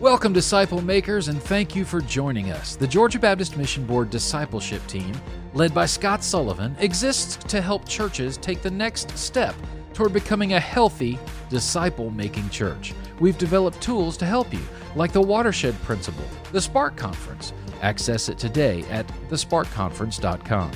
[0.00, 2.76] Welcome, disciple makers, and thank you for joining us.
[2.76, 5.12] The Georgia Baptist Mission Board discipleship team,
[5.54, 9.56] led by Scott Sullivan, exists to help churches take the next step
[9.94, 11.18] toward becoming a healthy,
[11.50, 12.94] disciple making church.
[13.18, 14.62] We've developed tools to help you,
[14.94, 17.52] like the Watershed Principle, the Spark Conference.
[17.82, 20.70] Access it today at thesparkconference.com.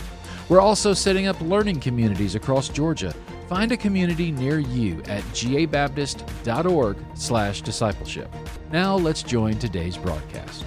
[0.48, 3.14] We're also setting up learning communities across Georgia.
[3.52, 8.34] Find a community near you at gabaptist.org slash discipleship.
[8.70, 10.64] Now let's join today's broadcast.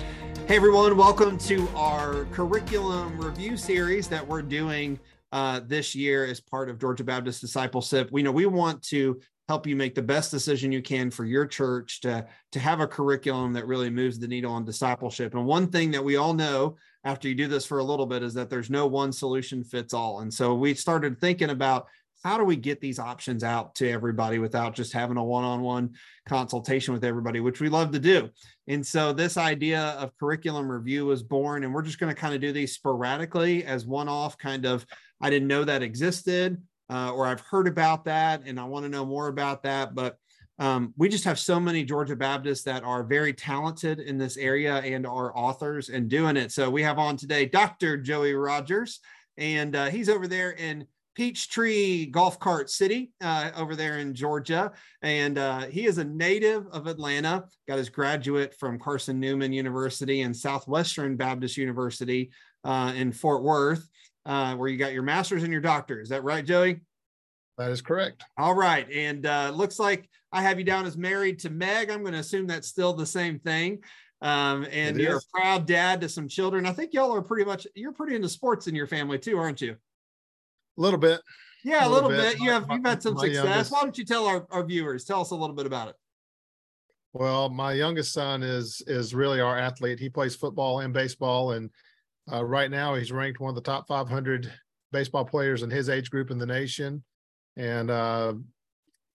[0.47, 4.99] Hey everyone, welcome to our curriculum review series that we're doing
[5.31, 8.11] uh, this year as part of Georgia Baptist Discipleship.
[8.11, 11.47] We know we want to help you make the best decision you can for your
[11.47, 15.33] church to, to have a curriculum that really moves the needle on discipleship.
[15.33, 18.21] And one thing that we all know after you do this for a little bit
[18.21, 20.19] is that there's no one solution fits all.
[20.19, 21.87] And so we started thinking about
[22.25, 25.93] how do we get these options out to everybody without just having a one-on-one
[26.27, 28.27] consultation with everybody which we love to do
[28.67, 32.33] and so this idea of curriculum review was born and we're just going to kind
[32.33, 34.83] of do these sporadically as one-off kind of
[35.21, 38.89] i didn't know that existed uh, or i've heard about that and i want to
[38.89, 40.17] know more about that but
[40.57, 44.75] um, we just have so many Georgia Baptists that are very talented in this area
[44.75, 46.53] and are authors and doing it.
[46.53, 47.97] So we have on today Dr.
[47.97, 49.01] Joey Rogers,
[49.37, 54.71] and uh, he's over there in Peachtree Golf Cart City uh, over there in Georgia.
[55.01, 60.21] And uh, he is a native of Atlanta, got his graduate from Carson Newman University
[60.21, 62.31] and Southwestern Baptist University
[62.63, 63.87] uh, in Fort Worth,
[64.25, 66.01] uh, where you got your master's and your doctor.
[66.01, 66.81] Is that right, Joey?
[67.57, 68.23] That is correct.
[68.37, 68.89] All right.
[68.91, 71.89] And uh, looks like I have you down as married to Meg.
[71.89, 73.81] I'm going to assume that's still the same thing.
[74.21, 75.25] Um, and it you're is.
[75.33, 76.65] a proud dad to some children.
[76.65, 79.61] I think y'all are pretty much, you're pretty into sports in your family too, aren't
[79.61, 79.77] you?
[80.77, 81.21] A little bit.
[81.63, 82.37] Yeah, a little, little bit.
[82.37, 82.43] bit.
[82.43, 83.43] You have you've had some success.
[83.43, 85.03] Youngest, Why don't you tell our, our viewers?
[85.03, 85.95] Tell us a little bit about it.
[87.13, 89.99] Well, my youngest son is is really our athlete.
[89.99, 91.69] He plays football and baseball, and
[92.31, 94.51] uh, right now he's ranked one of the top 500
[94.91, 97.03] baseball players in his age group in the nation,
[97.55, 98.33] and uh,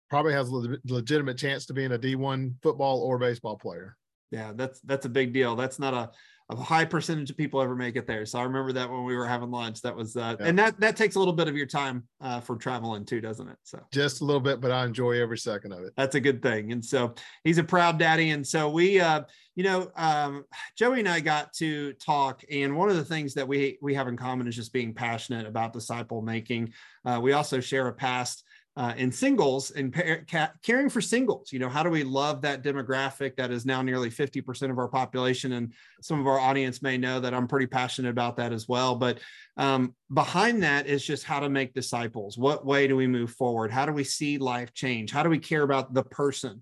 [0.10, 3.98] probably has a legitimate chance to being a D1 football or baseball player.
[4.32, 5.56] Yeah, that's that's a big deal.
[5.56, 6.12] That's not a
[6.50, 8.26] a high percentage of people ever make it there.
[8.26, 10.46] So I remember that when we were having lunch, that was, uh, yeah.
[10.48, 13.50] and that, that takes a little bit of your time uh, for traveling too, doesn't
[13.50, 13.58] it?
[13.64, 15.94] So just a little bit, but I enjoy every second of it.
[15.98, 16.72] That's a good thing.
[16.72, 18.30] And so he's a proud daddy.
[18.30, 19.24] And so we, uh,
[19.56, 20.46] you know, um,
[20.78, 24.08] Joey and I got to talk, and one of the things that we we have
[24.08, 26.74] in common is just being passionate about disciple making.
[27.04, 28.44] Uh, we also share a past
[28.78, 29.92] uh, in singles and
[30.30, 31.52] ca- caring for singles.
[31.52, 34.88] You know, how do we love that demographic that is now nearly 50% of our
[34.88, 35.54] population?
[35.54, 38.96] And some of our audience may know that I'm pretty passionate about that as well.
[38.96, 39.18] But
[39.58, 42.38] um, behind that is just how to make disciples.
[42.38, 43.72] What way do we move forward?
[43.72, 45.12] How do we see life change?
[45.12, 46.62] How do we care about the person?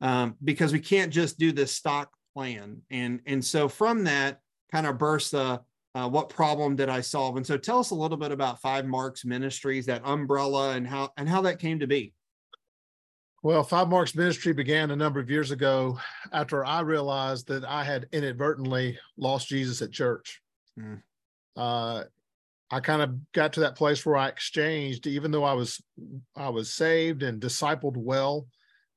[0.00, 2.82] Um, because we can't just do this stock plan.
[2.92, 4.38] And, and so from that
[4.70, 5.62] kind of bursts the
[5.96, 7.38] uh, what problem did I solve?
[7.38, 11.10] And so tell us a little bit about Five Marks Ministries, that umbrella, and how
[11.16, 12.12] and how that came to be.
[13.42, 15.98] Well, Five Marks Ministry began a number of years ago
[16.32, 20.42] after I realized that I had inadvertently lost Jesus at church.
[20.78, 21.00] Mm.
[21.56, 22.04] Uh,
[22.70, 25.82] I kind of got to that place where I exchanged, even though I was
[26.36, 28.48] I was saved and discipled well,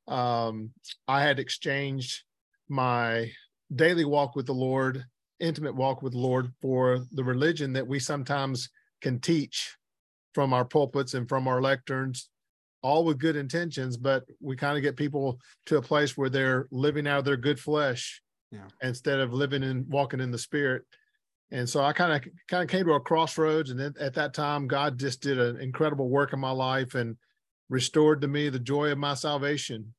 [0.10, 0.72] um,
[1.08, 2.24] I had exchanged
[2.68, 3.32] my
[3.74, 5.06] daily walk with the Lord
[5.40, 8.70] intimate walk with the Lord for the religion that we sometimes
[9.02, 9.76] can teach
[10.34, 12.26] from our pulpits and from our lecterns,
[12.82, 16.68] all with good intentions, but we kind of get people to a place where they're
[16.72, 18.68] living out of their good flesh yeah.
[18.82, 20.84] instead of living and walking in the spirit.
[21.52, 24.34] And so I kind of kind of came to a crossroads, and then at that
[24.34, 27.18] time, God just did an incredible work in my life and
[27.70, 29.94] restored to me the joy of my salvation.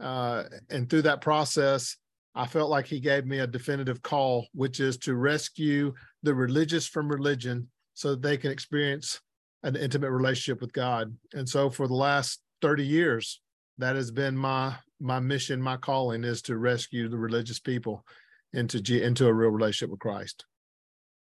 [0.00, 1.96] Uh, and through that process,
[2.34, 5.92] I felt like he gave me a definitive call, which is to rescue
[6.22, 9.20] the religious from religion so that they can experience
[9.62, 11.14] an intimate relationship with God.
[11.34, 13.40] And so for the last 30 years,
[13.78, 18.04] that has been my my mission, my calling is to rescue the religious people
[18.52, 20.44] into into a real relationship with Christ.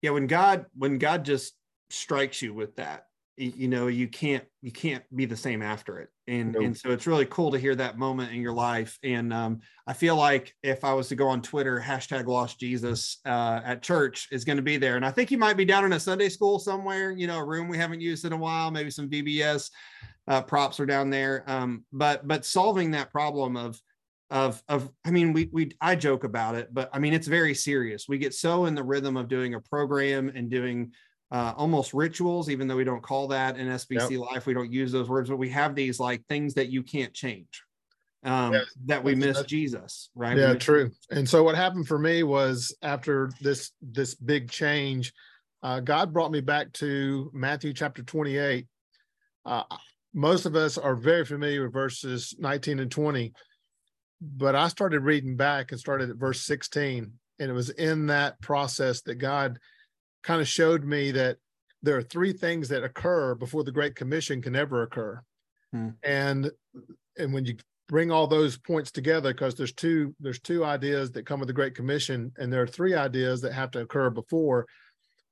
[0.01, 1.53] Yeah, when God when God just
[1.89, 3.05] strikes you with that,
[3.41, 6.09] you know you can't you can't be the same after it.
[6.27, 6.63] And nope.
[6.63, 8.97] and so it's really cool to hear that moment in your life.
[9.03, 13.17] And um, i feel like if i was to go on twitter hashtag lost jesus
[13.25, 14.95] uh, at church is going to be there.
[14.95, 17.45] And i think he might be down in a sunday school somewhere you know a
[17.45, 19.69] room we haven't used in a while maybe some vbs
[20.27, 21.43] uh, props are down there.
[21.47, 23.79] Um, but but solving that problem of
[24.29, 27.53] of of i mean we we i joke about it but i mean it's very
[27.53, 28.05] serious.
[28.07, 30.93] We get so in the rhythm of doing a program and doing
[31.31, 34.19] uh, almost rituals, even though we don't call that in SBC yep.
[34.19, 37.13] life, we don't use those words, but we have these like things that you can't
[37.13, 37.63] change.
[38.23, 40.37] um, yeah, that we miss Jesus, right?
[40.37, 40.91] Yeah, true.
[41.09, 45.13] And so what happened for me was after this this big change,
[45.63, 48.67] uh, God brought me back to Matthew chapter 28.
[49.45, 49.63] Uh,
[50.13, 53.33] most of us are very familiar with verses 19 and 20,
[54.21, 57.11] but I started reading back and started at verse 16.
[57.39, 59.57] And it was in that process that God
[60.23, 61.37] kind of showed me that
[61.83, 65.21] there are three things that occur before the Great Commission can ever occur.
[65.71, 65.89] Hmm.
[66.03, 66.51] And
[67.17, 67.55] and when you
[67.91, 71.53] bring all those points together because there's two there's two ideas that come with the
[71.53, 74.65] great commission and there are three ideas that have to occur before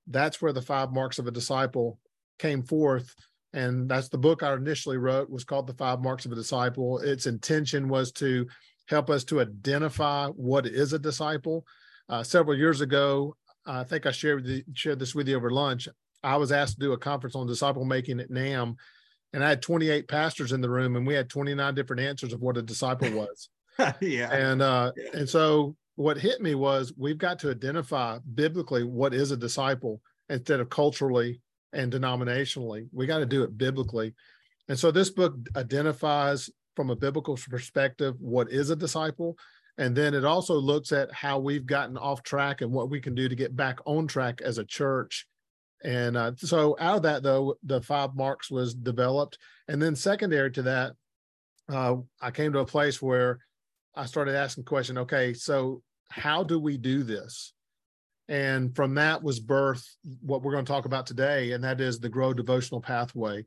[0.07, 1.97] that's where the five marks of a disciple
[2.38, 3.15] came forth
[3.53, 7.00] and that's the book i initially wrote was called the five marks of a disciple
[7.00, 8.45] its intention was to
[8.89, 11.65] help us to identify what is a disciple
[12.09, 13.33] uh, several years ago
[13.69, 15.88] i think i shared, the, shared this with you over lunch
[16.24, 18.75] i was asked to do a conference on disciple making at NAMB
[19.33, 22.42] and I had 28 pastors in the room, and we had 29 different answers of
[22.42, 23.50] what a disciple was.
[24.01, 24.31] yeah.
[24.31, 25.10] And uh, yeah.
[25.13, 30.01] and so what hit me was we've got to identify biblically what is a disciple
[30.30, 31.42] instead of culturally
[31.74, 32.88] and denominationally.
[32.92, 34.13] We got to do it biblically.
[34.68, 39.38] And so this book identifies from a biblical perspective what is a disciple.
[39.80, 43.16] And then it also looks at how we've gotten off track and what we can
[43.16, 45.26] do to get back on track as a church
[45.84, 49.38] and uh, so out of that, though, the five marks was developed.
[49.68, 50.94] And then secondary to that,
[51.70, 53.40] uh, I came to a place where
[53.96, 57.54] I started asking question, okay, so how do we do this?
[58.28, 59.84] And from that was birth
[60.22, 63.46] what we're going to talk about today, and that is the Grow Devotional Pathway.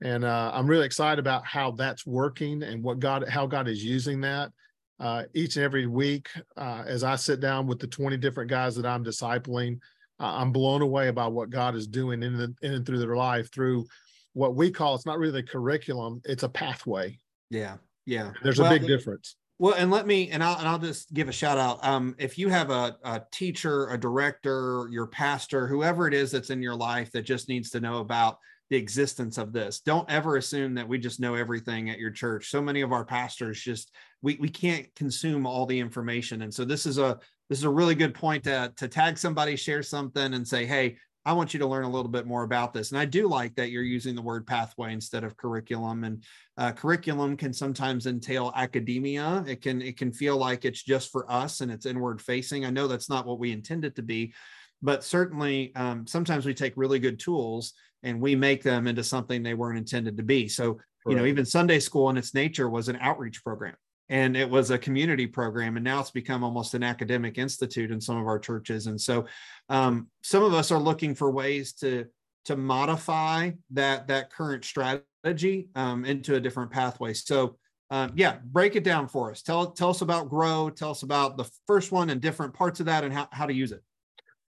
[0.00, 3.84] And uh, I'm really excited about how that's working and what God, how God is
[3.84, 4.50] using that.
[5.00, 8.74] Uh, each and every week, uh, as I sit down with the 20 different guys
[8.76, 9.78] that I'm discipling,
[10.18, 13.52] I'm blown away by what God is doing in, the, in and through their life
[13.52, 13.86] through
[14.32, 17.18] what we call it's not really a curriculum, it's a pathway.
[17.50, 17.76] Yeah.
[18.06, 18.32] Yeah.
[18.42, 19.36] There's well, a big difference.
[19.58, 21.84] Well, and let me and I'll and I'll just give a shout out.
[21.84, 26.50] Um, if you have a, a teacher, a director, your pastor, whoever it is that's
[26.50, 28.38] in your life that just needs to know about
[28.70, 29.80] the existence of this.
[29.80, 32.50] Don't ever assume that we just know everything at your church.
[32.50, 36.42] So many of our pastors just we we can't consume all the information.
[36.42, 37.18] And so this is a
[37.48, 40.98] this is a really good point to, to tag somebody, share something, and say, hey,
[41.24, 42.90] I want you to learn a little bit more about this.
[42.90, 46.04] And I do like that you're using the word pathway instead of curriculum.
[46.04, 46.24] And
[46.56, 49.44] uh, curriculum can sometimes entail academia.
[49.46, 52.64] It can it can feel like it's just for us and it's inward facing.
[52.64, 54.32] I know that's not what we intend it to be,
[54.80, 59.42] but certainly um, sometimes we take really good tools and we make them into something
[59.42, 60.48] they weren't intended to be.
[60.48, 63.74] So you know, even Sunday school in its nature was an outreach program
[64.10, 68.00] and it was a community program and now it's become almost an academic institute in
[68.00, 68.86] some of our churches.
[68.86, 69.26] And so
[69.68, 72.06] um, some of us are looking for ways to
[72.44, 77.12] to modify that that current strategy um, into a different pathway.
[77.12, 77.56] So
[77.90, 79.42] um, yeah break it down for us.
[79.42, 82.86] Tell tell us about grow tell us about the first one and different parts of
[82.86, 83.82] that and how, how to use it.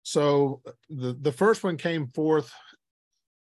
[0.02, 2.52] So the the first one came forth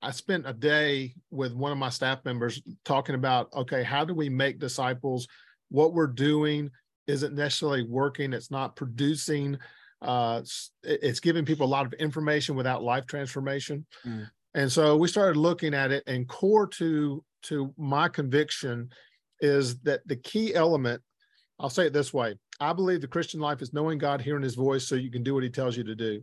[0.02, 4.14] I spent a day with one of my staff members talking about okay, how do
[4.14, 5.28] we make disciples
[5.70, 6.72] what we're doing
[7.08, 8.34] isn't necessarily working.
[8.34, 9.58] It's not producing.
[10.02, 10.42] Uh,
[10.84, 13.86] it's giving people a lot of information without life transformation.
[14.06, 14.30] Mm.
[14.54, 18.90] And so we started looking at it, and core to to my conviction
[19.40, 21.02] is that the key element.
[21.60, 24.56] I'll say it this way: I believe the Christian life is knowing God, hearing His
[24.56, 26.22] voice, so you can do what He tells you to do.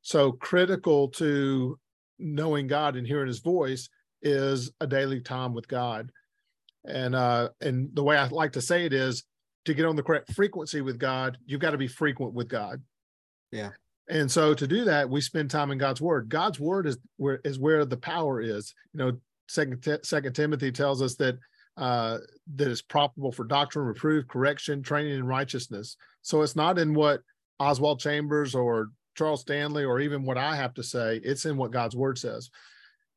[0.00, 1.78] So critical to
[2.22, 3.88] knowing God and hearing His voice
[4.22, 6.10] is a daily time with God.
[6.84, 9.24] And uh, and the way I like to say it is
[9.64, 12.82] to get on the correct frequency with God, you've got to be frequent with God.
[13.50, 13.70] Yeah.
[14.08, 16.28] And so to do that, we spend time in God's word.
[16.28, 18.74] God's word is where is where the power is.
[18.92, 19.12] You know,
[19.48, 21.38] second second Timothy tells us that
[21.76, 22.18] uh,
[22.56, 25.96] that is profitable for doctrine, reproof, correction, training in righteousness.
[26.22, 27.20] So it's not in what
[27.58, 31.20] Oswald Chambers or Charles Stanley or even what I have to say.
[31.22, 32.50] It's in what God's word says.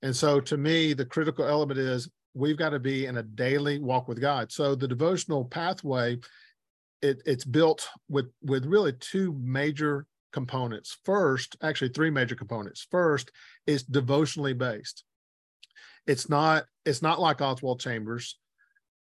[0.02, 3.80] And so to me, the critical element is we've got to be in a daily
[3.80, 4.52] walk with God.
[4.52, 6.20] So the devotional pathway,
[7.02, 10.98] it, it's built with with really two major components.
[11.06, 12.86] First, actually three major components.
[12.92, 13.32] First
[13.66, 15.04] is devotionally based.
[16.06, 18.38] It's not it's not like Oswald Chambers.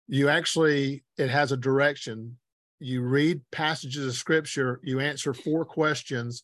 [0.07, 2.37] You actually it has a direction.
[2.79, 6.43] You read passages of scripture, you answer four questions,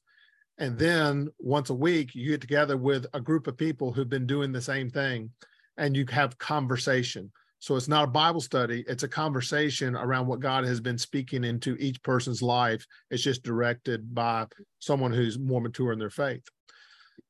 [0.60, 4.28] and then once a week you get together with a group of people who've been
[4.28, 5.32] doing the same thing
[5.78, 7.32] and you have conversation.
[7.60, 11.44] So it's not a Bible study, it's a conversation around what God has been speaking
[11.44, 12.86] into each person's life.
[13.10, 14.48] It's just directed by
[14.80, 16.44] someone who's more mature in their faith.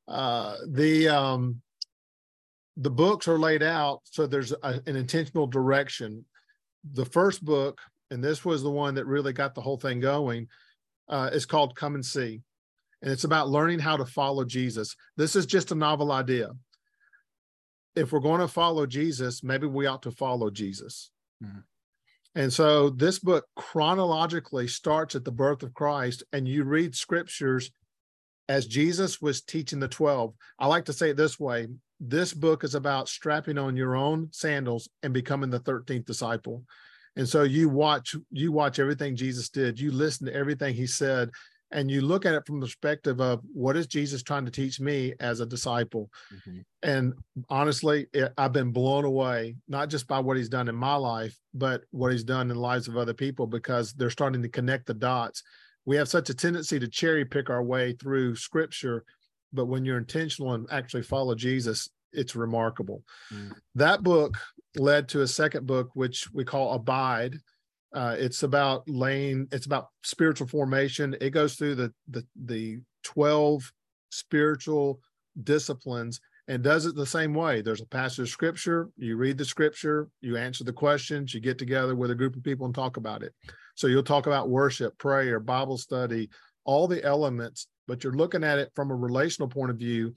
[0.08, 1.62] Uh, the um,
[2.78, 6.26] the books are laid out so there's a, an intentional direction.
[6.94, 10.48] the first book, and this was the one that really got the whole thing going,
[11.10, 12.42] uh, is called Come and See.
[13.02, 14.96] And it's about learning how to follow Jesus.
[15.16, 16.50] This is just a novel idea.
[17.96, 21.12] If we're going to follow Jesus, maybe we ought to follow Jesus.
[21.44, 21.60] Mm-hmm.
[22.36, 27.72] And so this book chronologically starts at the birth of Christ, and you read scriptures
[28.48, 30.34] as Jesus was teaching the 12.
[30.60, 31.68] I like to say it this way
[32.00, 36.64] this book is about strapping on your own sandals and becoming the 13th disciple.
[37.18, 41.30] And so you watch you watch everything Jesus did, you listen to everything he said,
[41.72, 44.80] and you look at it from the perspective of what is Jesus trying to teach
[44.80, 46.10] me as a disciple.
[46.34, 46.60] Mm-hmm.
[46.84, 47.14] And
[47.50, 51.38] honestly, it, I've been blown away, not just by what he's done in my life,
[51.54, 54.88] but what he's done in the lives of other people because they're starting to connect
[54.88, 55.44] the dots.
[55.86, 59.04] We have such a tendency to cherry pick our way through scripture,
[59.54, 63.04] but when you're intentional and actually follow Jesus, it's remarkable.
[63.32, 63.54] Mm.
[63.76, 64.38] That book
[64.76, 67.36] led to a second book, which we call Abide
[67.94, 69.48] uh, it's about laying.
[69.52, 71.16] It's about spiritual formation.
[71.22, 73.72] It goes through the the the twelve
[74.12, 75.00] spiritual
[75.44, 77.62] disciplines and does it the same way.
[77.62, 78.90] There's a passage of scripture.
[78.98, 80.10] You read the scripture.
[80.22, 81.34] You answer the questions.
[81.34, 83.34] You get together with a group of people and talk about it.
[83.76, 86.30] So you'll talk about worship, prayer, Bible study,
[86.66, 90.14] all the elements, but you're looking at it from a relational point of view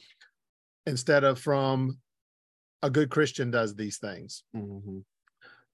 [0.86, 1.98] instead of from
[2.82, 4.42] a good Christian does these things.
[4.56, 4.98] Mm-hmm.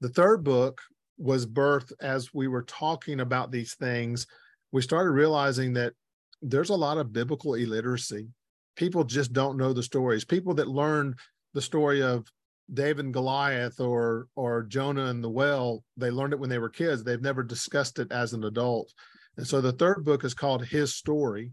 [0.01, 0.81] The third book
[1.19, 4.27] was birthed as we were talking about these things.
[4.73, 5.93] We started realizing that
[6.41, 8.29] there's a lot of biblical illiteracy.
[8.77, 10.25] People just don't know the stories.
[10.25, 11.17] People that learned
[11.55, 12.31] the story of
[12.73, 16.69] David and Goliath or or Jonah and the well, they learned it when they were
[16.69, 17.03] kids.
[17.03, 18.93] They've never discussed it as an adult.
[19.37, 21.53] And so the third book is called His Story,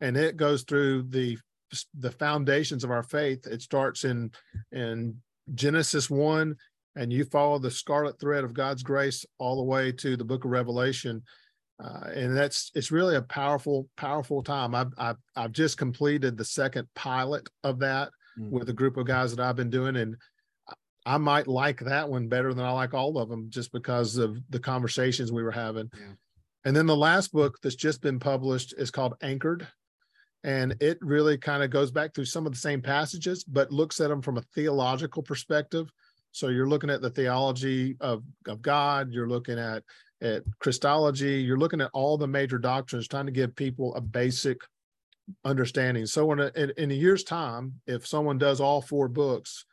[0.00, 1.38] and it goes through the
[1.98, 3.46] the foundations of our faith.
[3.46, 4.32] It starts in
[4.72, 5.16] in
[5.54, 6.56] Genesis 1
[6.98, 10.44] and you follow the scarlet thread of God's grace all the way to the book
[10.44, 11.22] of Revelation.
[11.82, 14.74] Uh, and that's it's really a powerful, powerful time.
[14.74, 18.50] I've, I've, I've just completed the second pilot of that mm-hmm.
[18.50, 20.16] with a group of guys that I've been doing, and
[21.06, 24.36] I might like that one better than I like all of them just because of
[24.50, 25.88] the conversations we were having.
[25.96, 26.14] Yeah.
[26.64, 29.66] And then the last book that's just been published is called Anchored.
[30.44, 34.00] And it really kind of goes back through some of the same passages, but looks
[34.00, 35.88] at them from a theological perspective.
[36.32, 39.82] So you're looking at the theology of, of God, you're looking at,
[40.20, 44.60] at Christology, you're looking at all the major doctrines, trying to give people a basic
[45.44, 46.06] understanding.
[46.06, 49.64] So in a, in, in a year's time, if someone does all four books,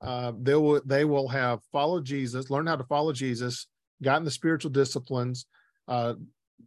[0.00, 3.68] uh, they will they will have followed Jesus, learned how to follow Jesus,
[4.02, 5.46] gotten the spiritual disciplines,
[5.86, 6.14] uh,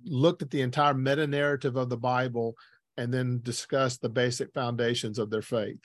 [0.06, 2.56] looked at the entire meta narrative of the Bible,
[2.98, 5.80] and then discussed the basic foundations of their faith.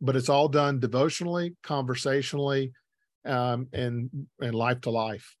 [0.00, 2.72] But it's all done devotionally, conversationally,
[3.24, 4.10] um, and
[4.40, 5.36] and life to life.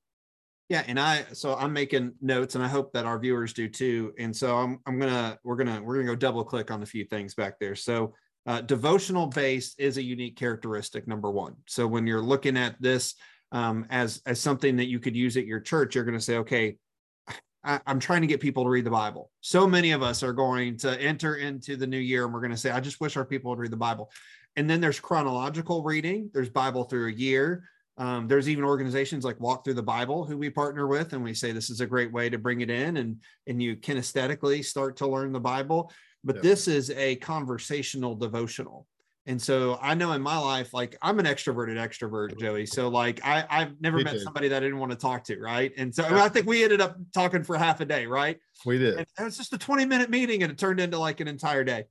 [0.68, 4.12] Yeah, and I so I'm making notes, and I hope that our viewers do too.
[4.18, 7.04] And so I'm I'm gonna we're gonna we're gonna go double click on a few
[7.04, 7.74] things back there.
[7.74, 8.14] So
[8.46, 11.54] uh, devotional based is a unique characteristic number one.
[11.66, 13.14] So when you're looking at this
[13.52, 16.76] um, as as something that you could use at your church, you're to say, okay,
[17.64, 19.30] I, am trying to get people to read the Bible.
[19.40, 22.50] So many of us are going to enter into the new year, and we're going
[22.52, 24.10] to say, I just wish our people would read the Bible.
[24.56, 26.30] And then there's chronological reading.
[26.34, 27.64] There's Bible through a year.
[27.98, 31.34] Um, there's even organizations like Walk Through the Bible who we partner with, and we
[31.34, 34.96] say this is a great way to bring it in, and and you kinesthetically start
[34.96, 35.92] to learn the Bible.
[36.24, 38.86] But this is a conversational devotional.
[39.26, 42.66] And so I know in my life, like I'm an extroverted extrovert, Joey.
[42.66, 44.20] So like I, I've never Me met too.
[44.20, 45.72] somebody that I didn't want to talk to, right?
[45.76, 48.36] And so I, I think we ended up talking for half a day, right?
[48.66, 48.96] We did.
[48.96, 51.62] And it was just a 20 minute meeting and it turned into like an entire
[51.62, 51.84] day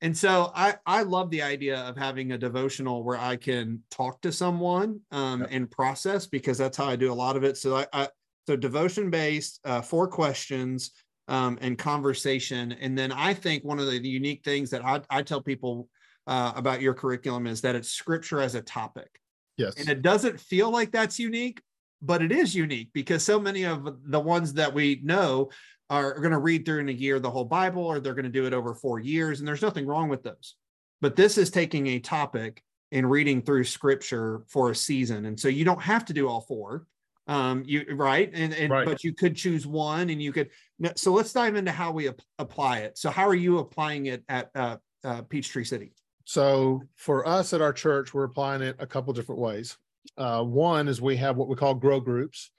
[0.00, 4.20] and so I I love the idea of having a devotional where I can talk
[4.22, 5.48] to someone um, yep.
[5.52, 7.56] and process because that's how I do a lot of it.
[7.56, 8.08] So I, I
[8.46, 10.92] so devotion based, uh, four questions
[11.26, 15.00] um, and conversation, and then I think one of the, the unique things that I,
[15.10, 15.88] I tell people
[16.28, 19.20] uh, about your curriculum is that it's scripture as a topic.
[19.56, 21.60] Yes, and it doesn't feel like that's unique,
[22.00, 25.50] but it is unique because so many of the ones that we know
[25.90, 28.30] are going to read through in a year the whole Bible, or they're going to
[28.30, 29.40] do it over four years.
[29.40, 30.54] And there's nothing wrong with those.
[31.00, 35.26] But this is taking a topic and reading through scripture for a season.
[35.26, 36.86] And so you don't have to do all four.
[37.26, 38.30] Um, you right.
[38.32, 38.86] And, and right.
[38.86, 40.50] but you could choose one and you could.
[40.96, 42.96] So let's dive into how we ap- apply it.
[42.96, 45.92] So, how are you applying it at uh, uh, Peachtree City?
[46.28, 49.78] So, for us at our church, we're applying it a couple different ways.
[50.18, 52.50] Uh, one is we have what we call grow groups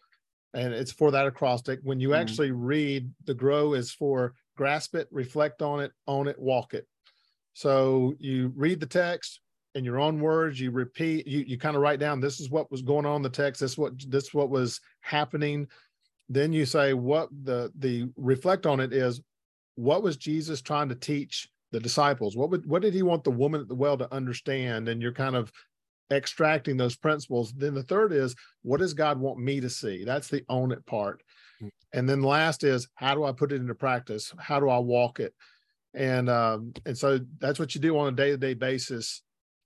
[0.55, 1.79] and it's for that acrostic.
[1.83, 2.19] When you mm-hmm.
[2.19, 6.87] actually read, the grow is for grasp it, reflect on it, own it, walk it.
[7.53, 9.39] So you read the text
[9.75, 10.59] in your own words.
[10.59, 13.21] You repeat, you, you kind of write down, this is what was going on in
[13.21, 13.61] the text.
[13.61, 15.67] This what, this what was happening.
[16.27, 19.21] Then you say what the, the reflect on it is,
[19.75, 22.35] what was Jesus trying to teach the disciples?
[22.35, 24.89] What would, what did he want the woman at the well to understand?
[24.89, 25.51] And you're kind of
[26.11, 27.53] extracting those principles.
[27.53, 30.03] Then the third is, what does God want me to see?
[30.03, 31.21] That's the own it part.
[31.59, 31.67] Hmm.
[31.93, 34.33] And then last is, how do I put it into practice?
[34.39, 35.33] How do I walk it?
[35.93, 39.23] And um, and so that's what you do on a day to day basis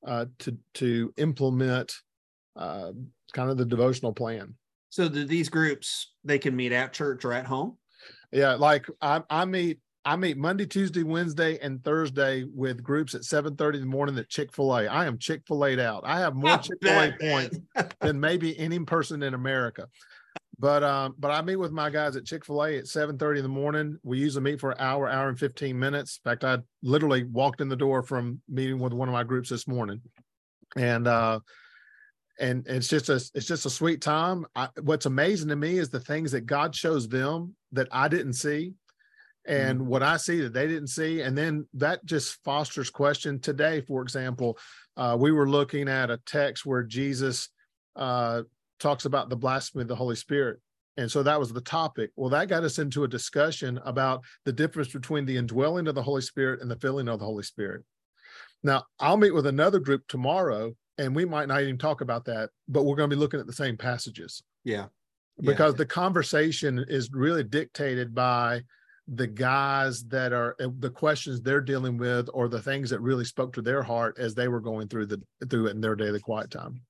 [0.07, 1.93] uh, to to implement
[2.55, 2.91] uh,
[3.33, 4.55] kind of the devotional plan.
[4.89, 7.77] So do these groups they can meet at church or at home?
[8.31, 13.22] Yeah, like I, I meet I meet Monday, Tuesday, Wednesday, and Thursday with groups at
[13.22, 14.88] 7:30 in the morning at Chick-fil-A.
[14.88, 16.03] I am Chick-fil-A'd out.
[16.05, 17.60] I have more Chick-fil-A points
[18.01, 19.88] than maybe any person in America.
[20.60, 23.98] But um, but I meet with my guys at Chick-fil-A at 7:30 in the morning.
[24.03, 26.19] We usually meet for an hour, hour and 15 minutes.
[26.24, 29.50] In fact, I literally walked in the door from meeting with one of my groups
[29.50, 30.01] this morning.
[30.75, 31.39] And uh
[32.39, 34.45] and it's just a it's just a sweet time.
[34.55, 38.33] I, what's amazing to me is the things that God shows them that I didn't
[38.33, 38.74] see
[39.45, 39.88] and mm-hmm.
[39.88, 41.21] what I see that they didn't see.
[41.21, 43.39] And then that just fosters question.
[43.39, 44.57] Today, for example,
[44.95, 47.50] uh, we were looking at a text where Jesus
[47.95, 48.43] uh,
[48.79, 50.59] talks about the blasphemy of the Holy Spirit.
[50.97, 52.12] And so that was the topic.
[52.15, 56.03] Well, that got us into a discussion about the difference between the indwelling of the
[56.03, 57.83] Holy Spirit and the filling of the Holy Spirit.
[58.62, 62.51] Now, I'll meet with another group tomorrow, and we might not even talk about that,
[62.67, 64.43] but we're going to be looking at the same passages.
[64.63, 64.85] Yeah.
[65.39, 65.77] Because yeah.
[65.77, 68.62] the conversation is really dictated by
[69.07, 73.25] the guys that are uh, the questions they're dealing with or the things that really
[73.25, 76.19] spoke to their heart as they were going through the through it in their daily
[76.19, 76.81] quiet time.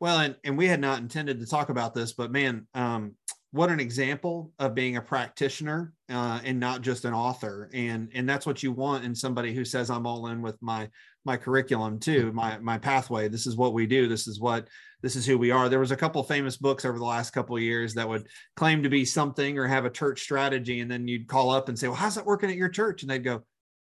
[0.00, 3.14] Well and and we had not intended to talk about this but man um
[3.50, 7.70] what an example of being a practitioner uh, and not just an author.
[7.72, 10.88] And and that's what you want in somebody who says i'm all in with my
[11.24, 13.28] my curriculum too my my pathway.
[13.28, 14.08] This is what we do.
[14.08, 14.68] This is what
[15.02, 17.56] this is who we are there was a couple famous books over the last couple
[17.56, 18.26] of years that would
[18.56, 21.78] claim to be something or have a church strategy and then you'd call up and
[21.78, 23.42] say well how's that working at your church and they'd go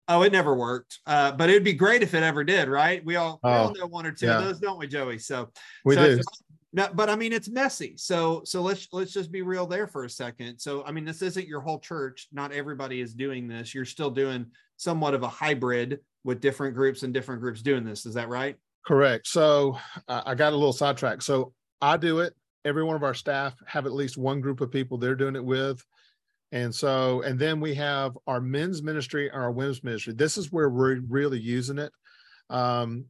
[0.08, 3.16] oh it never worked uh, but it'd be great if it ever did right we
[3.16, 4.38] all, oh, we all oh, know one or two yeah.
[4.38, 5.48] of those don't we joey so
[5.84, 6.22] we so do
[6.74, 7.94] no, but I mean it's messy.
[7.96, 10.58] So so let's let's just be real there for a second.
[10.58, 12.26] So I mean this isn't your whole church.
[12.32, 13.72] Not everybody is doing this.
[13.72, 14.46] You're still doing
[14.76, 18.06] somewhat of a hybrid with different groups and different groups doing this.
[18.06, 18.56] Is that right?
[18.86, 19.26] Correct.
[19.26, 21.22] So uh, I got a little sidetracked.
[21.22, 22.34] So I do it.
[22.64, 25.44] Every one of our staff have at least one group of people they're doing it
[25.44, 25.84] with.
[26.52, 30.14] And so, and then we have our men's ministry and our women's ministry.
[30.14, 31.92] This is where we're really using it.
[32.50, 33.06] Um,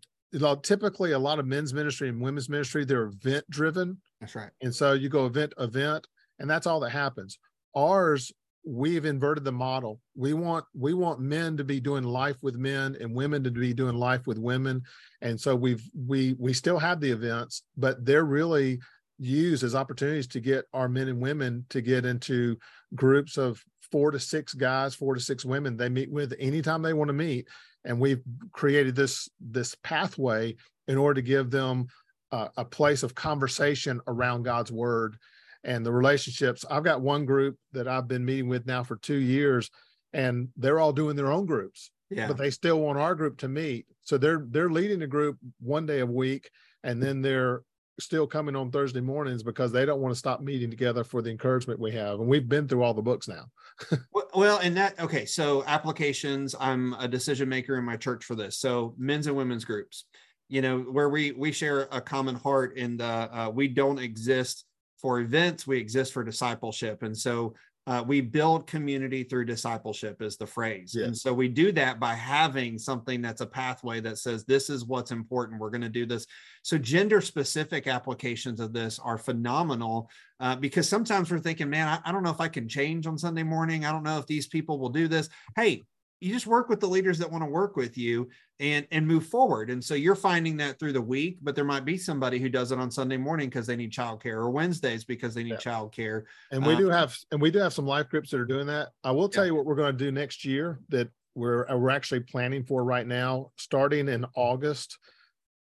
[0.63, 4.75] typically a lot of men's ministry and women's ministry they're event driven that's right and
[4.75, 6.07] so you go event event
[6.39, 7.39] and that's all that happens
[7.77, 8.33] ours
[8.65, 10.01] we've inverted the model.
[10.15, 13.75] We want we want men to be doing life with men and women to be
[13.75, 14.83] doing life with women.
[15.21, 18.81] And so we've we we still have the events but they're really
[19.19, 22.57] used as opportunities to get our men and women to get into
[22.95, 26.95] groups of four to six guys four to six women they meet with anytime they
[26.95, 27.47] want to meet.
[27.85, 28.23] And we've
[28.53, 30.57] created this this pathway
[30.89, 31.89] in order to give them
[32.33, 35.17] uh, a place of conversation around God's word
[35.65, 36.65] and the relationships.
[36.71, 39.71] I've got one group that I've been meeting with now for two years,
[40.13, 41.91] and they're all doing their own groups.
[42.11, 42.29] Yeah.
[42.29, 43.87] But they still want our group to meet.
[44.03, 46.51] So they're they're leading a group one day a week,
[46.83, 47.63] and then they're
[48.01, 51.31] still coming on Thursday mornings because they don't want to stop meeting together for the
[51.31, 52.19] encouragement we have.
[52.21, 53.47] And we've been through all the books now.
[54.35, 55.25] well, and that, okay.
[55.25, 58.59] So applications, I'm a decision maker in my church for this.
[58.59, 60.07] So men's and women's groups,
[60.49, 64.65] you know, where we, we share a common heart and uh, we don't exist
[65.05, 67.03] for events, we exist for discipleship.
[67.03, 67.53] And so
[67.87, 70.95] uh, we build community through discipleship is the phrase.
[70.95, 74.87] And so we do that by having something that's a pathway that says this is
[74.87, 75.61] what's important.
[75.61, 76.27] We're going to do this.
[76.63, 80.09] So gender specific applications of this are phenomenal
[80.41, 83.19] uh, because sometimes we're thinking man I, I don't know if i can change on
[83.19, 83.85] sunday morning.
[83.85, 85.29] I don't know if these people will do this.
[85.55, 85.83] Hey
[86.25, 89.27] you just work with the leaders that want to work with you and and move
[89.27, 89.69] forward.
[89.69, 92.73] And so you're finding that through the week but there might be somebody who does
[92.73, 95.57] it on sunday morning because they need childcare or wednesdays because they need yeah.
[95.73, 96.23] childcare.
[96.51, 98.67] And we um, do have and we do have some life groups that are doing
[98.69, 98.89] that.
[99.05, 99.49] I will tell yeah.
[99.51, 102.85] you what we're going to do next year that we're uh, we're actually planning for
[102.85, 104.99] right now starting in august.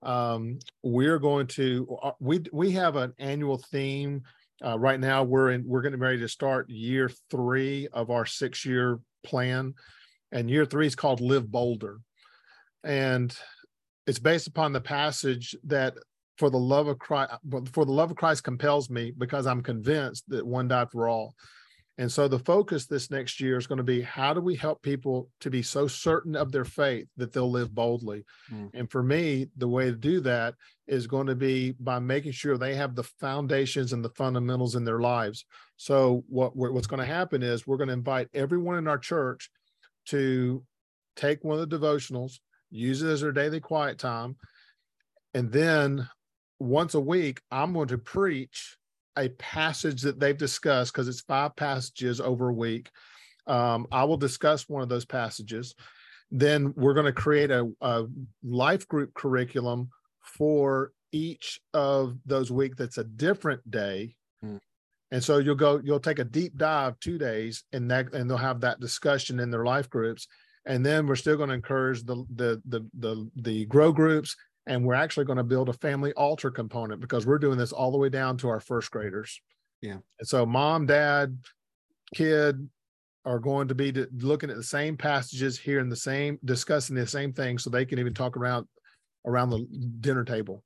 [0.04, 4.24] Um, we're going to uh, we we have an annual theme
[4.65, 8.65] uh, right now we're in we're getting ready to start year three of our six
[8.65, 9.74] year plan
[10.32, 12.00] and year three is called live bolder
[12.84, 13.36] and
[14.08, 15.96] it's based upon the passage that
[16.38, 17.32] for the love of christ
[17.74, 21.34] for the love of christ compels me because i'm convinced that one died for all
[22.00, 24.82] And so the focus this next year is going to be how do we help
[24.82, 28.24] people to be so certain of their faith that they'll live boldly?
[28.50, 28.70] Mm.
[28.74, 30.56] And for me, the way to do that
[30.88, 34.86] is going to be by making sure they have the foundations and the fundamentals in
[34.86, 35.44] their lives.
[35.76, 39.52] So what what's going to happen is we're going to invite everyone in our church
[40.10, 40.63] to
[41.15, 44.36] take one of the devotionals, use it as their daily quiet time,
[45.34, 46.08] and then
[46.60, 48.78] once a week, I'm going to preach
[49.17, 52.89] a passage that they've discussed because it's five passages over a week.
[53.48, 55.76] Um, I will discuss one of those passages.
[56.32, 58.06] Then we're going to create a, a
[58.43, 59.89] life group curriculum
[60.22, 64.15] for each of those week that's a different day.
[65.12, 68.38] And so you'll go, you'll take a deep dive two days and that, and they'll
[68.38, 70.28] have that discussion in their life groups.
[70.65, 74.36] And then we're still going to encourage the, the, the, the, the grow groups
[74.67, 77.91] and we're actually going to build a family altar component because we're doing this all
[77.91, 79.41] the way down to our first graders.
[79.82, 79.98] Yeah.
[80.19, 81.38] And so mom, dad,
[82.13, 82.69] kid
[83.26, 87.34] are going to be looking at the same passages, hearing the same, discussing the same
[87.34, 88.67] thing, so they can even talk around
[89.26, 89.67] around the
[90.00, 90.63] dinner table.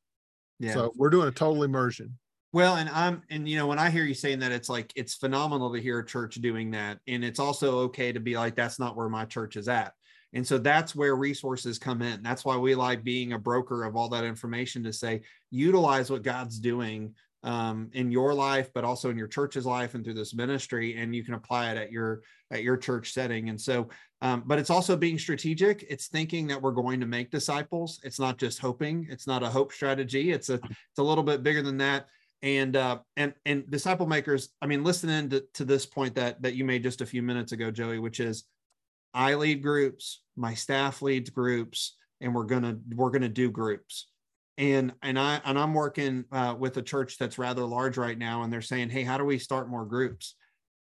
[0.59, 0.73] Yeah.
[0.73, 2.17] So we're doing a total immersion.
[2.53, 5.15] Well, and I'm, and you know, when I hear you saying that, it's like it's
[5.15, 8.79] phenomenal to hear a church doing that, and it's also okay to be like, that's
[8.79, 9.93] not where my church is at.
[10.33, 12.21] And so that's where resources come in.
[12.21, 16.23] That's why we like being a broker of all that information to say, utilize what
[16.23, 17.13] God's doing
[17.43, 21.15] um, in your life, but also in your church's life and through this ministry, and
[21.15, 23.49] you can apply it at your at your church setting.
[23.49, 23.89] And so,
[24.21, 25.87] um, but it's also being strategic.
[25.89, 27.99] It's thinking that we're going to make disciples.
[28.03, 29.07] It's not just hoping.
[29.09, 30.31] It's not a hope strategy.
[30.31, 32.09] It's a it's a little bit bigger than that.
[32.43, 34.49] And uh, and and disciple makers.
[34.61, 37.53] I mean, listening to, to this point that that you made just a few minutes
[37.53, 38.43] ago, Joey, which is
[39.13, 44.07] I lead groups, my staff leads groups, and we're gonna we're gonna do groups.
[44.57, 48.43] And and I and I'm working uh, with a church that's rather large right now,
[48.43, 50.35] and they're saying, "Hey, how do we start more groups?"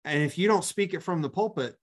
[0.05, 1.77] And if you don't speak it from the pulpit,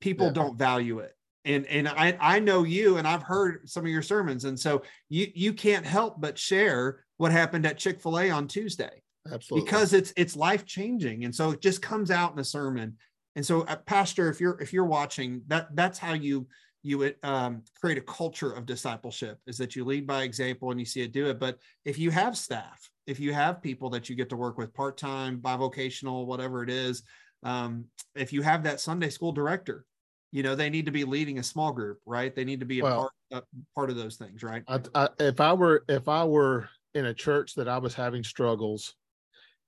[0.00, 0.32] people yeah.
[0.32, 1.12] don't value it.
[1.44, 4.82] And and I I know you, and I've heard some of your sermons, and so
[5.08, 9.02] you you can't help but share what happened at Chick Fil A on Tuesday.
[9.30, 9.64] Absolutely.
[9.64, 12.96] Because it's it's life changing, and so it just comes out in a sermon
[13.38, 16.48] and so, uh, Pastor, if you're if you're watching, that that's how you
[16.82, 20.84] you um, create a culture of discipleship is that you lead by example and you
[20.84, 21.38] see it do it.
[21.38, 24.74] But if you have staff, if you have people that you get to work with
[24.74, 27.04] part time, bivocational, whatever it is,
[27.44, 27.84] um,
[28.16, 29.84] if you have that Sunday school director,
[30.32, 32.34] you know they need to be leading a small group, right?
[32.34, 33.44] They need to be a well, part
[33.76, 34.64] part of those things, right?
[34.66, 38.24] I, I, if I were if I were in a church that I was having
[38.24, 38.94] struggles,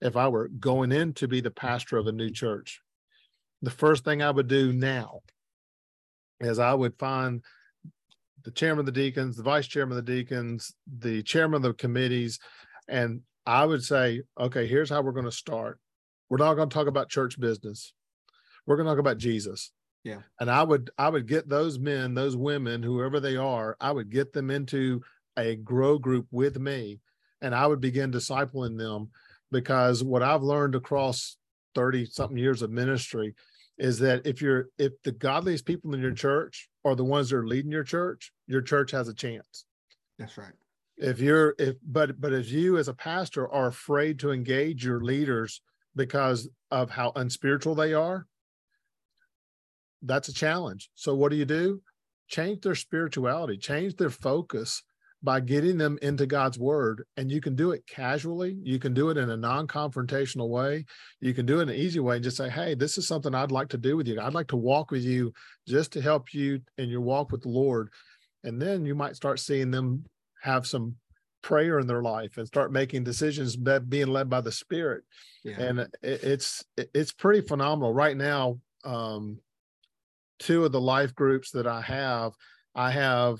[0.01, 2.81] if I were going in to be the pastor of a new church,
[3.63, 5.21] the first thing I would do now
[6.41, 7.43] is I would find
[8.43, 11.75] the chairman of the deacons, the vice chairman of the deacons, the chairman of the
[11.75, 12.39] committees,
[12.89, 15.79] and I would say, okay, here's how we're going to start.
[16.29, 17.93] We're not going to talk about church business.
[18.67, 19.73] We're going to talk about Jesus.
[20.05, 20.21] Yeah.
[20.39, 24.11] And I would I would get those men, those women, whoever they are, I would
[24.11, 25.03] get them into
[25.37, 27.01] a grow group with me
[27.43, 29.11] and I would begin discipling them
[29.51, 31.37] because what I've learned across
[31.75, 33.35] 30 something years of ministry
[33.79, 37.37] is that if you're if the godliest people in your church are the ones that
[37.37, 39.65] are leading your church, your church has a chance.
[40.19, 40.53] That's right.
[40.99, 45.01] If you're if but but if you as a pastor are afraid to engage your
[45.01, 45.63] leaders
[45.97, 48.27] because of how unspiritual they are,
[50.03, 50.91] that's a challenge.
[50.95, 51.81] So what do you do?
[52.29, 54.83] Change their spirituality, change their focus
[55.23, 57.05] by getting them into God's word.
[57.17, 58.57] And you can do it casually.
[58.63, 60.85] You can do it in a non confrontational way.
[61.21, 63.35] You can do it in an easy way and just say, Hey, this is something
[63.35, 64.21] I'd like to do with you.
[64.21, 65.33] I'd like to walk with you
[65.69, 67.91] just to help you in your walk with the Lord.
[68.45, 70.05] And then you might start seeing them
[70.43, 70.97] have some
[71.43, 75.03] prayer in their life and start making decisions being led by the spirit
[75.43, 75.59] yeah.
[75.59, 79.39] and it's it's pretty phenomenal right now um
[80.39, 82.33] two of the life groups that i have
[82.75, 83.39] i have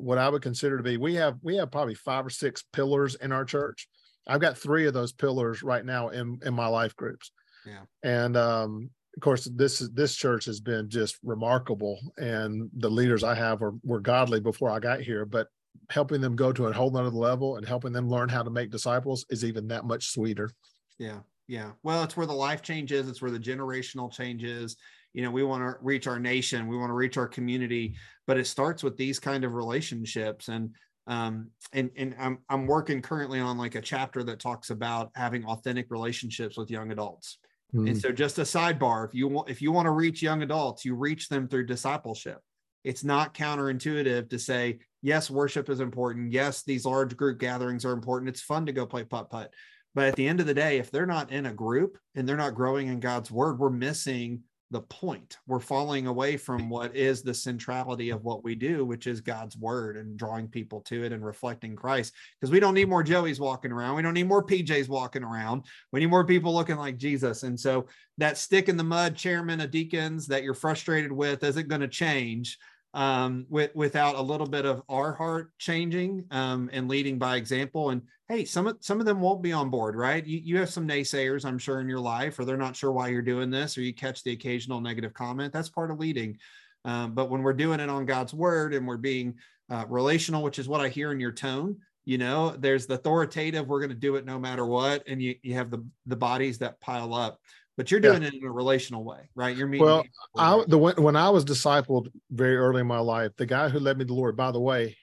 [0.00, 3.14] what I would consider to be we have we have probably five or six pillars
[3.16, 3.88] in our church.
[4.26, 7.32] I've got three of those pillars right now in in my life groups.
[7.66, 7.82] Yeah.
[8.02, 13.34] And um of course this this church has been just remarkable and the leaders I
[13.34, 15.48] have were were godly before I got here, but
[15.88, 18.70] helping them go to a whole nother level and helping them learn how to make
[18.70, 20.50] disciples is even that much sweeter.
[20.98, 21.20] Yeah.
[21.48, 21.72] Yeah.
[21.82, 23.08] Well, it's where the life change is.
[23.08, 24.76] It's where the generational change is
[25.12, 27.94] you know we want to reach our nation we want to reach our community
[28.26, 30.70] but it starts with these kind of relationships and
[31.06, 35.44] um and and I'm I'm working currently on like a chapter that talks about having
[35.44, 37.38] authentic relationships with young adults.
[37.74, 37.88] Mm-hmm.
[37.88, 40.84] And so just a sidebar, if you want if you want to reach young adults,
[40.84, 42.38] you reach them through discipleship.
[42.82, 46.32] It's not counterintuitive to say, yes, worship is important.
[46.32, 48.30] Yes, these large group gatherings are important.
[48.30, 49.52] It's fun to go play putt putt.
[49.94, 52.36] But at the end of the day, if they're not in a group and they're
[52.36, 55.38] not growing in God's word, we're missing the point.
[55.46, 59.56] We're falling away from what is the centrality of what we do, which is God's
[59.56, 62.14] word and drawing people to it and reflecting Christ.
[62.38, 63.96] Because we don't need more Joeys walking around.
[63.96, 65.64] We don't need more PJs walking around.
[65.92, 67.42] We need more people looking like Jesus.
[67.42, 67.86] And so
[68.18, 71.88] that stick in the mud chairman of deacons that you're frustrated with isn't going to
[71.88, 72.56] change
[72.94, 77.90] um, with, without a little bit of our heart changing um, and leading by example.
[77.90, 80.24] And hey, some of some of them won't be on board, right?
[80.26, 83.08] You, you have some naysayers, I'm sure, in your life, or they're not sure why
[83.08, 85.52] you're doing this, or you catch the occasional negative comment.
[85.52, 86.38] That's part of leading.
[86.84, 89.34] Um, but when we're doing it on God's word and we're being
[89.70, 93.68] uh, relational, which is what I hear in your tone, you know, there's the authoritative,
[93.68, 95.04] we're going to do it no matter what.
[95.06, 97.38] And you, you have the, the bodies that pile up
[97.80, 98.28] but you're doing yeah.
[98.28, 99.56] it in a relational way, right?
[99.56, 99.86] You're meeting.
[99.86, 100.04] Well,
[100.36, 103.96] I, the when I was discipled very early in my life, the guy who led
[103.96, 104.98] me to the Lord, by the way,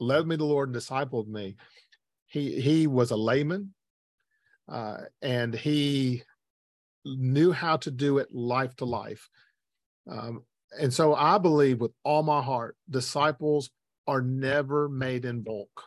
[0.00, 1.54] led me to the Lord and discipled me.
[2.26, 3.74] He he was a layman,
[4.68, 6.24] uh, and he
[7.04, 9.28] knew how to do it life to life.
[10.10, 10.42] Um,
[10.76, 13.70] and so I believe with all my heart, disciples
[14.08, 15.84] are never made in bulk.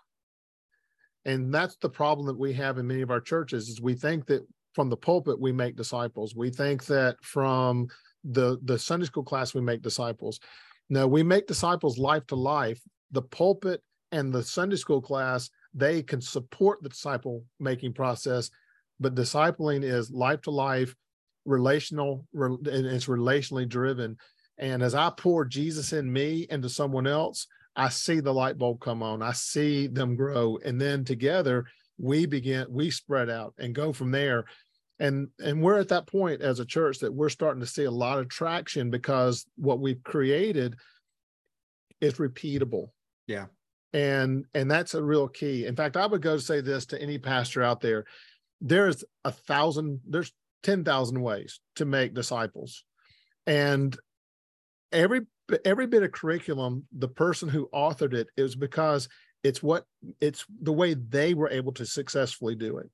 [1.25, 4.27] And that's the problem that we have in many of our churches is we think
[4.27, 6.35] that from the pulpit we make disciples.
[6.35, 7.87] We think that from
[8.23, 10.39] the the Sunday school class we make disciples.
[10.89, 12.81] No, we make disciples life to life.
[13.11, 13.81] The pulpit
[14.11, 18.49] and the Sunday school class they can support the disciple making process,
[18.99, 20.95] but discipling is life to life,
[21.45, 24.17] relational, and it's relationally driven.
[24.59, 28.81] And as I pour Jesus in me into someone else, I see the light bulb
[28.81, 29.23] come on.
[29.23, 31.65] I see them grow, and then together
[31.97, 34.45] we begin we spread out and go from there
[35.03, 37.91] and and we're at that point as a church that we're starting to see a
[37.91, 40.77] lot of traction because what we've created
[41.99, 42.87] is repeatable.
[43.27, 43.47] Yeah.
[43.91, 45.65] And and that's a real key.
[45.65, 48.05] In fact i would go to say this to any pastor out there.
[48.61, 50.31] There's a thousand there's
[50.63, 52.85] 10,000 ways to make disciples.
[53.45, 53.97] And
[54.93, 55.21] every
[55.65, 59.09] every bit of curriculum the person who authored it is because
[59.43, 59.83] it's what
[60.21, 62.89] it's the way they were able to successfully do it.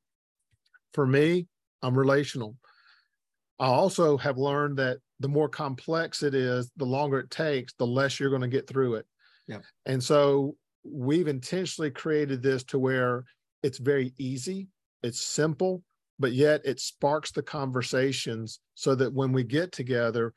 [0.96, 1.46] For me
[1.82, 2.56] i'm relational
[3.60, 7.86] i also have learned that the more complex it is the longer it takes the
[7.86, 9.06] less you're going to get through it
[9.48, 13.24] yeah and so we've intentionally created this to where
[13.64, 14.68] it's very easy
[15.04, 15.82] it's simple
[16.20, 20.34] but yet it sparks the conversations so that when we get together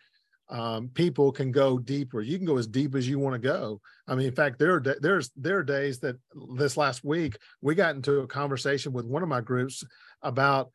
[0.53, 2.21] um, people can go deeper.
[2.21, 3.81] You can go as deep as you want to go.
[4.07, 6.17] I mean, in fact, there are there's there are days that
[6.57, 9.83] this last week we got into a conversation with one of my groups
[10.21, 10.71] about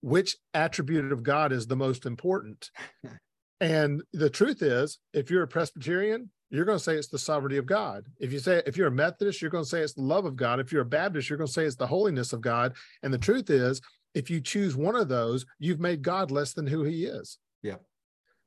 [0.00, 2.70] which attribute of God is the most important.
[3.60, 7.58] and the truth is, if you're a Presbyterian, you're going to say it's the sovereignty
[7.58, 8.04] of God.
[8.18, 10.36] If you say if you're a Methodist, you're going to say it's the love of
[10.36, 10.60] God.
[10.60, 12.74] If you're a Baptist, you're going to say it's the holiness of God.
[13.02, 13.82] And the truth is,
[14.14, 17.38] if you choose one of those, you've made God less than who He is.
[17.62, 17.76] Yeah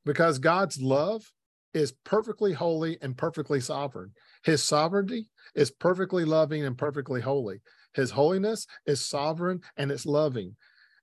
[0.06, 1.32] because God's love
[1.74, 4.12] is perfectly holy and perfectly sovereign.
[4.44, 7.62] His sovereignty is perfectly loving and perfectly holy.
[7.94, 10.56] His holiness is sovereign and it's loving.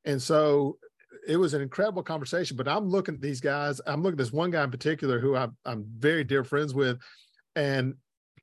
[0.08, 0.78] And so
[1.28, 2.56] it was an incredible conversation.
[2.56, 3.80] But I'm looking at these guys.
[3.86, 6.98] I'm looking at this one guy in particular who I, I'm very dear friends with.
[7.54, 7.94] And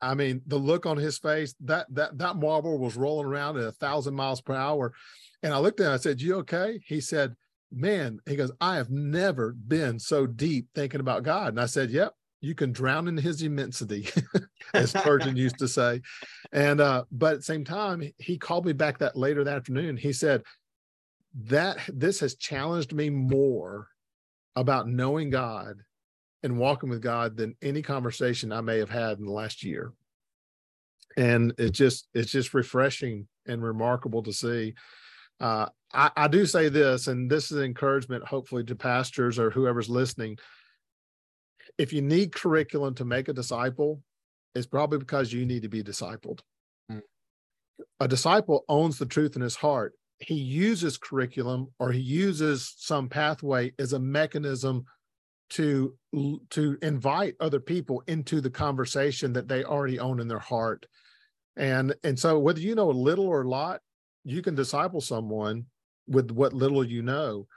[0.02, 3.64] I mean, the look on his face, that that that marble was rolling around at
[3.64, 4.94] a thousand miles per hour.
[5.42, 6.80] And I looked at him, I said, You okay?
[6.86, 7.36] He said,
[7.72, 11.50] man, he goes, I have never been so deep thinking about God.
[11.50, 14.08] And I said, Yep, you can drown in his immensity,
[14.76, 16.02] as Spurgeon used to say.
[16.52, 19.98] And uh, but at the same time, he called me back that later that afternoon.
[19.98, 20.44] He said,
[21.44, 23.90] That this has challenged me more
[24.56, 25.78] about knowing God
[26.44, 29.92] and walking with God than any conversation I may have had in the last year.
[31.18, 34.76] And it's just it's just refreshing and remarkable to see.
[35.40, 39.50] Uh, I, I do say this, and this is an encouragement, hopefully, to pastors or
[39.50, 40.38] whoever's listening.
[41.78, 44.02] If you need curriculum to make a disciple,
[44.54, 46.40] it's probably because you need to be discipled.
[46.90, 47.02] Mm.
[48.00, 49.94] A disciple owns the truth in his heart.
[50.20, 54.86] He uses curriculum or he uses some pathway as a mechanism
[55.52, 55.96] to
[56.50, 60.86] to invite other people into the conversation that they already own in their heart
[61.56, 63.80] and and so whether you know a little or a lot
[64.24, 65.66] you can disciple someone
[66.08, 67.48] with what little you know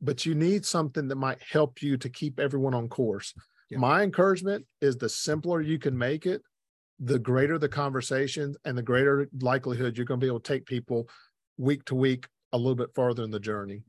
[0.00, 3.32] but you need something that might help you to keep everyone on course
[3.70, 3.78] yeah.
[3.78, 6.42] my encouragement is the simpler you can make it
[7.00, 10.66] the greater the conversations and the greater likelihood you're going to be able to take
[10.66, 11.08] people
[11.58, 13.82] week to week a little bit farther in the journey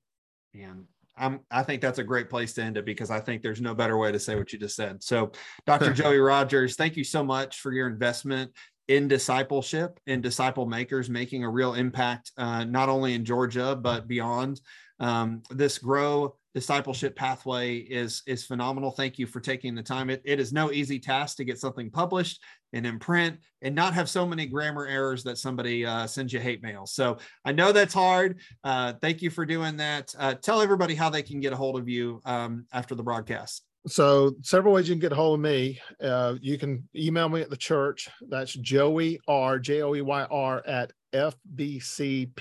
[0.54, 0.86] and
[1.20, 3.76] I'm, I think that's a great place to end it because I think there's no
[3.76, 5.04] better way to say what you just said.
[5.04, 5.32] So,
[5.68, 5.94] Dr.
[5.94, 8.52] Joey Rogers, thank you so much for your investment
[8.88, 14.08] in discipleship and disciple makers making a real impact, uh, not only in Georgia, but
[14.08, 14.62] beyond.
[15.00, 18.92] Um, this grow discipleship pathway is is phenomenal.
[18.92, 20.10] Thank you for taking the time.
[20.10, 22.42] It, it is no easy task to get something published
[22.74, 26.40] and in print and not have so many grammar errors that somebody uh, sends you
[26.40, 26.86] hate mail.
[26.86, 28.40] So I know that's hard.
[28.64, 30.14] Uh, thank you for doing that.
[30.18, 33.64] Uh, tell everybody how they can get a hold of you um, after the broadcast.
[33.88, 35.80] So several ways you can get a hold of me.
[36.04, 38.10] Uh, you can email me at the church.
[38.28, 42.32] That's Joey R J O E Y R at fbcptc.org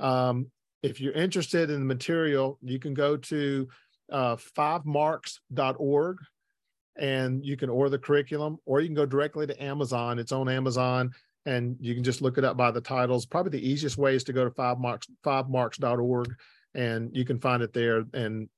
[0.00, 0.46] Um,
[0.82, 3.68] if you're interested in the material, you can go to
[4.12, 6.18] uh, fivemarks.org
[6.96, 10.18] and you can order the curriculum, or you can go directly to Amazon.
[10.18, 11.12] It's on Amazon,
[11.46, 13.26] and you can just look it up by the titles.
[13.26, 16.34] Probably the easiest way is to go to five marks, fivemarks.org,
[16.74, 18.04] and you can find it there.
[18.12, 18.48] And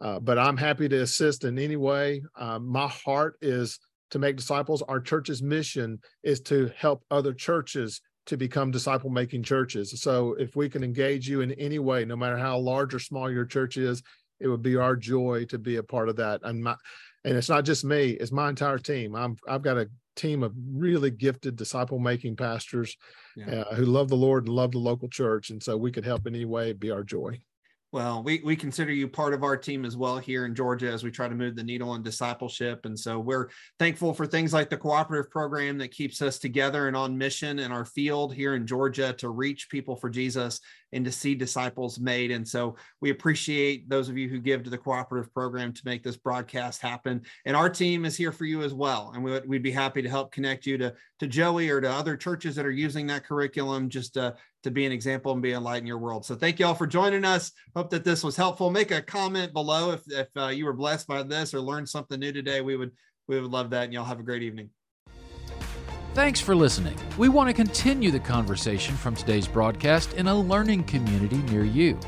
[0.00, 2.22] uh, but I'm happy to assist in any way.
[2.36, 3.78] Uh, my heart is
[4.12, 4.82] to make disciples.
[4.82, 10.00] Our church's mission is to help other churches to become disciple making churches.
[10.00, 13.30] So if we can engage you in any way, no matter how large or small
[13.30, 14.02] your church is,
[14.38, 16.40] it would be our joy to be a part of that.
[16.44, 16.76] And my,
[17.24, 19.14] and it's not just me; it's my entire team.
[19.14, 22.96] I'm I've got a team of really gifted disciple making pastors
[23.36, 23.60] yeah.
[23.60, 26.26] uh, who love the Lord and love the local church, and so we could help
[26.26, 26.72] in any way.
[26.72, 27.40] Be our joy.
[27.92, 31.04] Well, we, we consider you part of our team as well here in Georgia as
[31.04, 32.86] we try to move the needle in discipleship.
[32.86, 36.96] And so we're thankful for things like the cooperative program that keeps us together and
[36.96, 40.58] on mission in our field here in Georgia to reach people for Jesus
[40.92, 42.30] and to see disciples made.
[42.30, 46.02] And so we appreciate those of you who give to the cooperative program to make
[46.02, 47.22] this broadcast happen.
[47.44, 49.12] And our team is here for you as well.
[49.14, 52.16] And we would, be happy to help connect you to, to Joey or to other
[52.16, 55.60] churches that are using that curriculum just to, to be an example and be a
[55.60, 56.24] light in your world.
[56.24, 57.52] So thank you all for joining us.
[57.76, 58.70] Hope that this was helpful.
[58.70, 62.18] Make a comment below if, if uh, you were blessed by this or learned something
[62.18, 62.60] new today.
[62.60, 62.90] We would
[63.28, 63.84] we would love that.
[63.84, 64.70] And y'all have a great evening.
[66.14, 66.94] Thanks for listening.
[67.16, 71.98] We want to continue the conversation from today's broadcast in a learning community near you.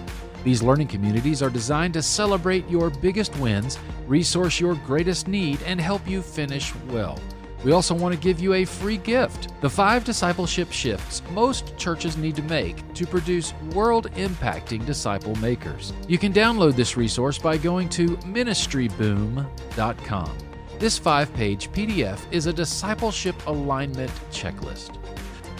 [0.44, 5.80] These learning communities are designed to celebrate your biggest wins, resource your greatest need, and
[5.80, 7.18] help you finish well.
[7.64, 12.18] We also want to give you a free gift the five discipleship shifts most churches
[12.18, 15.94] need to make to produce world impacting disciple makers.
[16.08, 20.38] You can download this resource by going to ministryboom.com.
[20.84, 24.98] This five page PDF is a discipleship alignment checklist.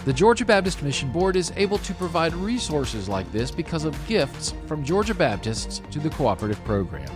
[0.05, 4.53] The Georgia Baptist Mission Board is able to provide resources like this because of gifts
[4.67, 7.09] from Georgia Baptists to the cooperative program.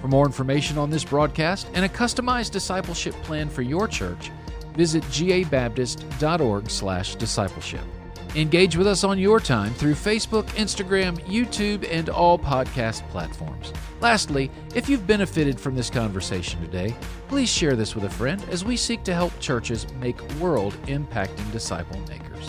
[0.00, 4.30] For more information on this broadcast and a customized discipleship plan for your church,
[4.74, 7.99] visit gabaptist.org/discipleship.
[8.36, 13.72] Engage with us on your time through Facebook, Instagram, YouTube, and all podcast platforms.
[14.00, 16.94] Lastly, if you've benefited from this conversation today,
[17.26, 21.50] please share this with a friend as we seek to help churches make world impacting
[21.50, 22.48] disciple makers.